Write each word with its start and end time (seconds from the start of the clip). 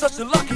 loving 0.00 0.42
you. 0.42 0.47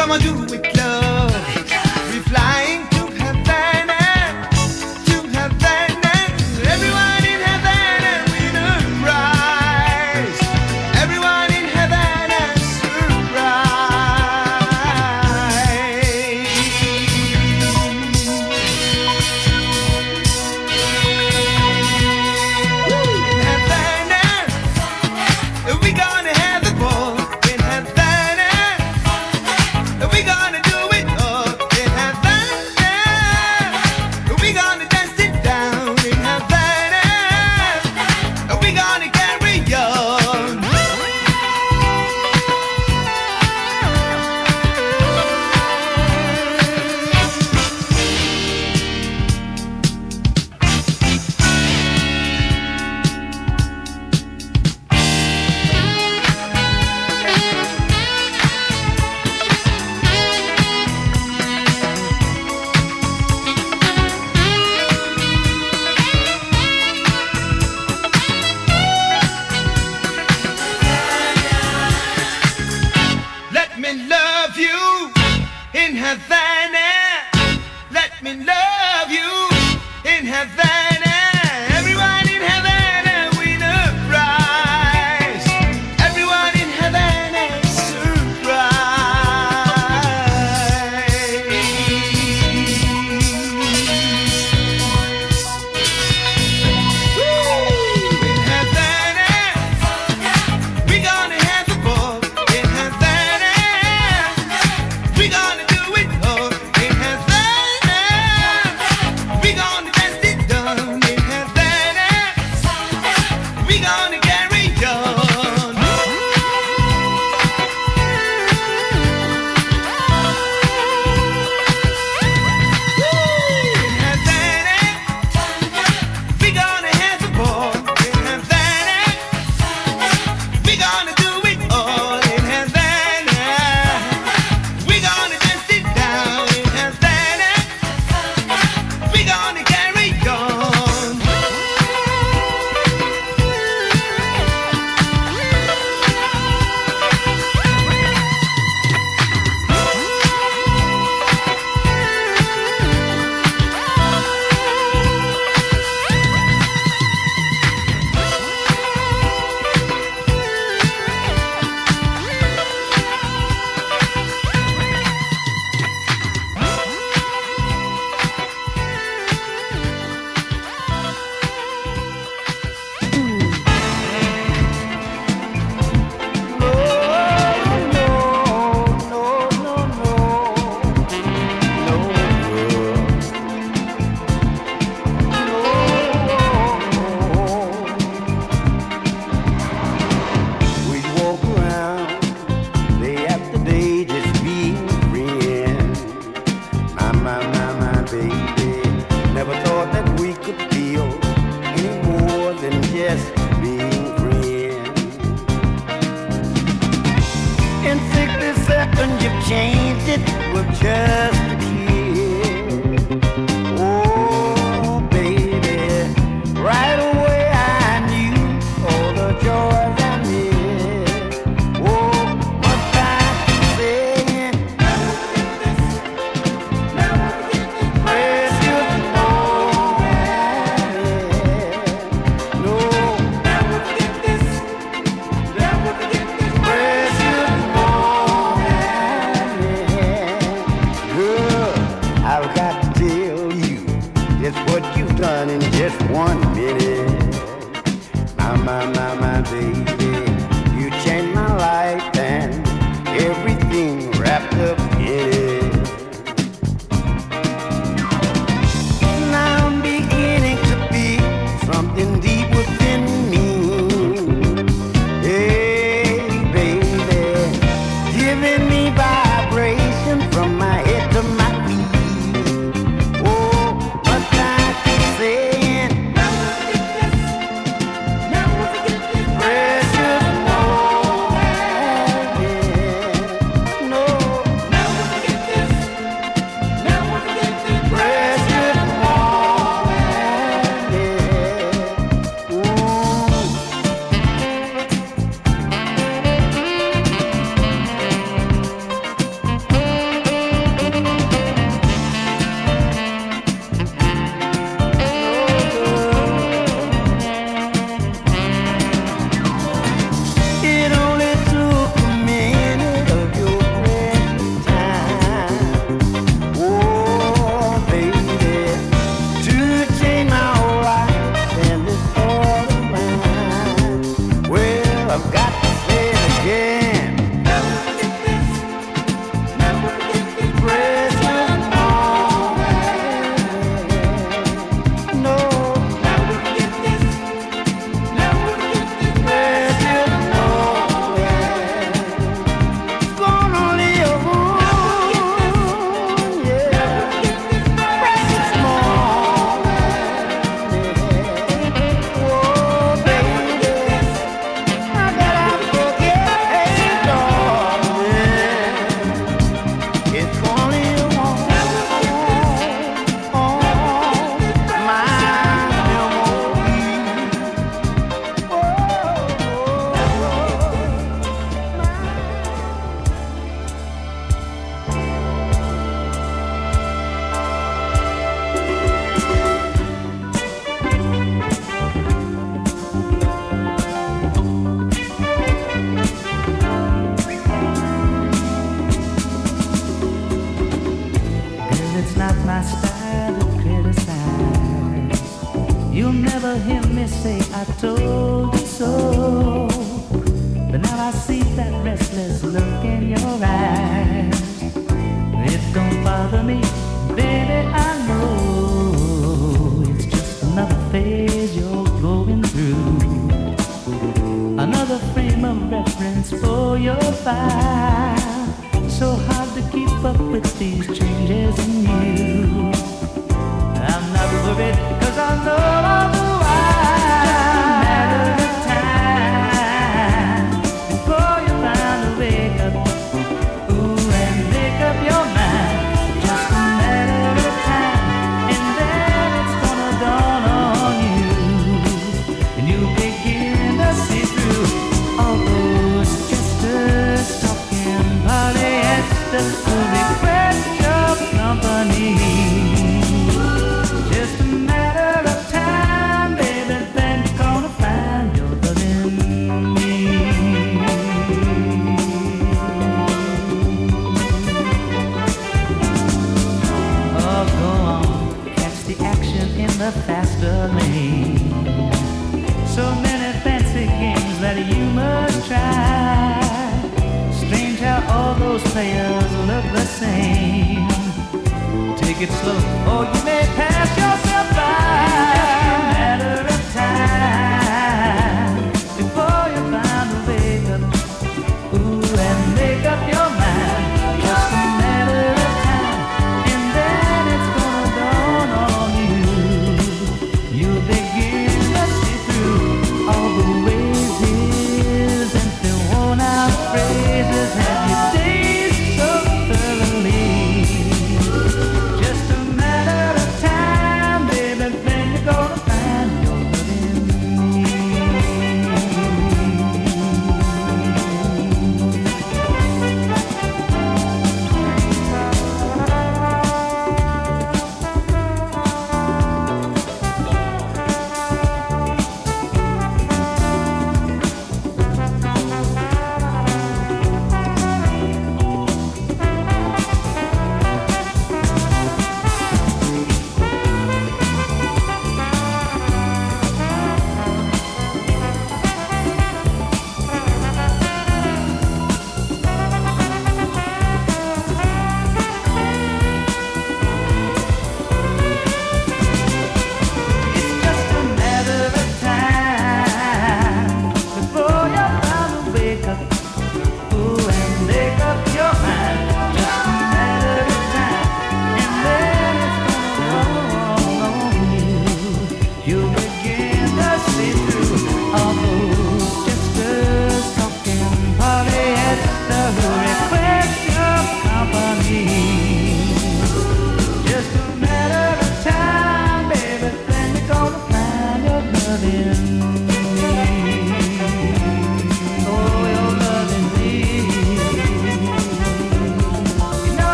Come 0.00 0.12
and 0.12 0.22
do 0.22 0.54
it, 0.54 0.76
love. 0.78 1.09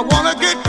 Every 0.00 0.10
time 0.10 0.62
you 0.62 0.67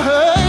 That 0.00 0.39